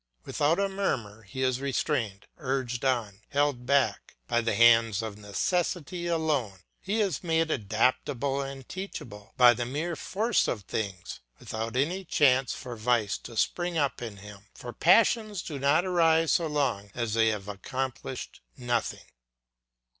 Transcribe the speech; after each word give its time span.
Without 0.25 0.57
a 0.57 0.67
murmur 0.67 1.21
he 1.21 1.43
is 1.43 1.61
restrained, 1.61 2.25
urged 2.39 2.83
on, 2.83 3.21
held 3.29 3.67
back, 3.67 4.15
by 4.27 4.41
the 4.41 4.55
hands 4.55 5.03
of 5.03 5.15
necessity 5.15 6.07
alone; 6.07 6.57
he 6.79 6.99
is 6.99 7.23
made 7.23 7.51
adaptable 7.51 8.41
and 8.41 8.67
teachable 8.67 9.31
by 9.37 9.53
the 9.53 9.63
mere 9.63 9.95
force 9.95 10.47
of 10.47 10.63
things, 10.63 11.19
without 11.37 11.75
any 11.75 12.03
chance 12.03 12.51
for 12.51 12.75
vice 12.75 13.19
to 13.19 13.37
spring 13.37 13.77
up 13.77 14.01
in 14.01 14.17
him; 14.17 14.47
for 14.55 14.73
passions 14.73 15.43
do 15.43 15.59
not 15.59 15.85
arise 15.85 16.31
so 16.31 16.47
long 16.47 16.89
as 16.95 17.13
they 17.13 17.27
have 17.27 17.47
accomplished 17.47 18.41
nothing. 18.57 19.05